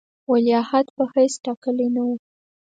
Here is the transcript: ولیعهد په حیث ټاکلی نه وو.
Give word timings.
ولیعهد 0.31 0.87
په 0.95 1.03
حیث 1.13 1.33
ټاکلی 1.45 1.87
نه 1.95 2.01
وو. 2.07 2.15